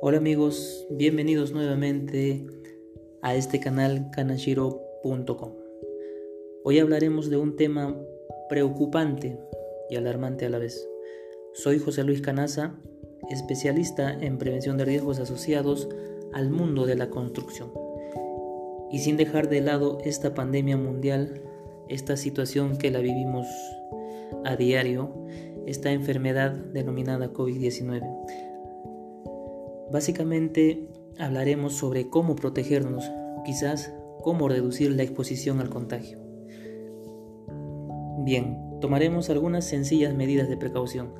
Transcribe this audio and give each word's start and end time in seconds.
Hola 0.00 0.18
amigos, 0.18 0.86
bienvenidos 0.90 1.50
nuevamente 1.50 2.46
a 3.20 3.34
este 3.34 3.58
canal 3.58 4.12
kanashiro.com. 4.12 5.54
Hoy 6.62 6.78
hablaremos 6.78 7.28
de 7.30 7.36
un 7.36 7.56
tema 7.56 8.00
preocupante 8.48 9.40
y 9.90 9.96
alarmante 9.96 10.46
a 10.46 10.50
la 10.50 10.58
vez. 10.58 10.88
Soy 11.52 11.80
José 11.80 12.04
Luis 12.04 12.20
Canaza, 12.20 12.76
especialista 13.28 14.12
en 14.12 14.38
prevención 14.38 14.76
de 14.76 14.84
riesgos 14.84 15.18
asociados 15.18 15.88
al 16.32 16.50
mundo 16.50 16.86
de 16.86 16.94
la 16.94 17.10
construcción. 17.10 17.72
Y 18.92 19.00
sin 19.00 19.16
dejar 19.16 19.48
de 19.48 19.62
lado 19.62 19.98
esta 20.04 20.32
pandemia 20.32 20.76
mundial, 20.76 21.42
esta 21.88 22.16
situación 22.16 22.78
que 22.78 22.92
la 22.92 23.00
vivimos 23.00 23.48
a 24.44 24.54
diario, 24.54 25.12
esta 25.66 25.90
enfermedad 25.90 26.52
denominada 26.52 27.32
COVID-19. 27.32 28.47
Básicamente 29.92 30.88
hablaremos 31.18 31.74
sobre 31.74 32.08
cómo 32.08 32.36
protegernos, 32.36 33.10
quizás 33.44 33.92
cómo 34.22 34.48
reducir 34.48 34.92
la 34.92 35.02
exposición 35.02 35.60
al 35.60 35.70
contagio. 35.70 36.18
Bien, 38.24 38.58
tomaremos 38.80 39.30
algunas 39.30 39.64
sencillas 39.64 40.14
medidas 40.14 40.48
de 40.48 40.56
precaución, 40.56 41.14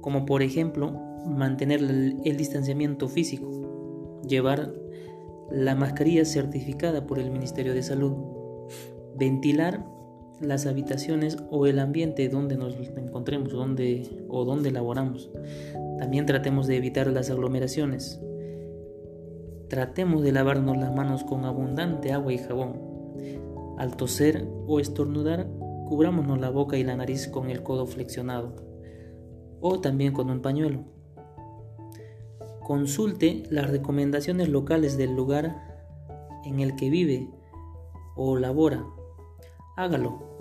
como 0.00 0.26
por 0.26 0.42
ejemplo 0.42 0.92
mantener 1.26 1.80
el 1.80 2.36
distanciamiento 2.36 3.08
físico, 3.08 4.20
llevar 4.26 4.72
la 5.50 5.74
mascarilla 5.74 6.24
certificada 6.24 7.06
por 7.06 7.18
el 7.18 7.30
Ministerio 7.30 7.74
de 7.74 7.82
Salud, 7.82 8.16
ventilar 9.16 9.86
las 10.42 10.66
habitaciones 10.66 11.38
o 11.50 11.66
el 11.66 11.78
ambiente 11.78 12.28
donde 12.28 12.56
nos 12.56 12.74
encontremos 12.96 13.52
donde, 13.52 14.26
o 14.28 14.44
donde 14.44 14.70
laboramos. 14.70 15.30
También 15.98 16.26
tratemos 16.26 16.66
de 16.66 16.76
evitar 16.76 17.06
las 17.06 17.30
aglomeraciones. 17.30 18.20
Tratemos 19.68 20.22
de 20.22 20.32
lavarnos 20.32 20.76
las 20.76 20.94
manos 20.94 21.24
con 21.24 21.44
abundante 21.44 22.12
agua 22.12 22.32
y 22.32 22.38
jabón. 22.38 22.80
Al 23.78 23.96
toser 23.96 24.46
o 24.66 24.80
estornudar, 24.80 25.48
cubrámonos 25.88 26.40
la 26.40 26.50
boca 26.50 26.76
y 26.76 26.84
la 26.84 26.96
nariz 26.96 27.28
con 27.28 27.50
el 27.50 27.62
codo 27.62 27.86
flexionado 27.86 28.54
o 29.60 29.80
también 29.80 30.12
con 30.12 30.28
un 30.28 30.42
pañuelo. 30.42 30.84
Consulte 32.64 33.44
las 33.50 33.70
recomendaciones 33.70 34.48
locales 34.48 34.96
del 34.96 35.14
lugar 35.14 35.56
en 36.44 36.60
el 36.60 36.76
que 36.76 36.90
vive 36.90 37.30
o 38.16 38.36
labora. 38.36 38.84
Hágalo. 39.76 40.31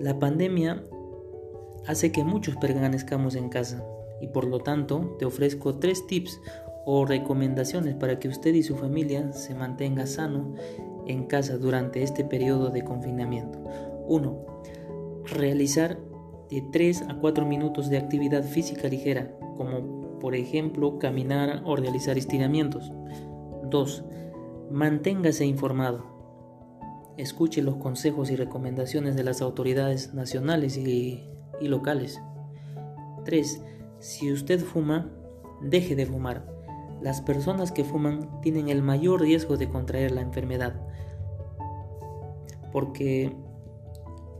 La 0.00 0.18
pandemia 0.18 0.82
hace 1.86 2.10
que 2.10 2.24
muchos 2.24 2.56
permanezcamos 2.56 3.36
en 3.36 3.48
casa 3.48 3.84
y 4.20 4.28
por 4.28 4.44
lo 4.46 4.58
tanto 4.58 5.16
te 5.18 5.24
ofrezco 5.24 5.78
tres 5.78 6.06
tips 6.06 6.40
o 6.84 7.06
recomendaciones 7.06 7.94
para 7.94 8.18
que 8.18 8.28
usted 8.28 8.54
y 8.54 8.62
su 8.62 8.76
familia 8.76 9.32
se 9.32 9.54
mantenga 9.54 10.06
sano 10.06 10.54
en 11.06 11.26
casa 11.26 11.58
durante 11.58 12.02
este 12.02 12.24
periodo 12.24 12.70
de 12.70 12.82
confinamiento. 12.82 13.62
1. 14.08 14.46
Realizar 15.26 15.98
de 16.50 16.62
3 16.72 17.02
a 17.08 17.18
4 17.20 17.46
minutos 17.46 17.88
de 17.88 17.98
actividad 17.98 18.42
física 18.42 18.88
ligera, 18.88 19.36
como 19.56 20.18
por 20.18 20.34
ejemplo 20.34 20.98
caminar 20.98 21.62
o 21.64 21.76
realizar 21.76 22.18
estiramientos. 22.18 22.92
2. 23.70 24.04
Manténgase 24.70 25.46
informado 25.46 26.13
escuche 27.16 27.62
los 27.62 27.76
consejos 27.76 28.30
y 28.30 28.36
recomendaciones 28.36 29.16
de 29.16 29.24
las 29.24 29.40
autoridades 29.40 30.14
nacionales 30.14 30.76
y, 30.76 31.24
locales. 31.60 32.20
3. 33.24 33.62
Si 34.00 34.32
usted 34.32 34.60
fuma, 34.60 35.10
deje 35.62 35.96
de 35.96 36.06
fumar. 36.06 36.46
Las 37.00 37.20
personas 37.20 37.72
que 37.72 37.84
fuman 37.84 38.40
tienen 38.42 38.68
el 38.68 38.82
mayor 38.82 39.20
riesgo 39.20 39.56
de 39.56 39.68
contraer 39.68 40.10
la 40.10 40.20
enfermedad. 40.20 40.74
Porque 42.72 43.34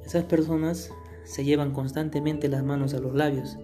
esas 0.04 0.25
personas 0.25 0.91
se 1.25 1.44
llevan 1.44 1.72
constantemente 1.72 2.49
las 2.49 2.62
manos 2.62 2.94
a 2.94 2.99
los 2.99 3.15
labios. 3.15 3.59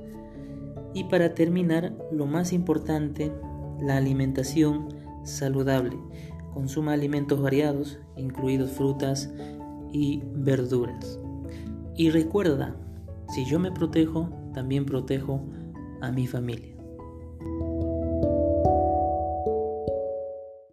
Y 0.94 1.04
para 1.04 1.34
terminar, 1.34 1.94
lo 2.10 2.26
más 2.26 2.52
importante, 2.52 3.32
la 3.80 3.96
alimentación 3.96 4.88
saludable. 5.24 5.96
Consuma 6.52 6.92
alimentos 6.92 7.40
variados, 7.40 7.98
incluidos 8.16 8.70
frutas 8.72 9.32
y 9.92 10.22
verduras. 10.34 11.18
Y 11.96 12.10
recuerda, 12.10 12.76
si 13.28 13.44
yo 13.44 13.58
me 13.58 13.70
protejo, 13.70 14.28
también 14.54 14.86
protejo 14.86 15.44
a 16.00 16.10
mi 16.10 16.26
familia. 16.26 16.74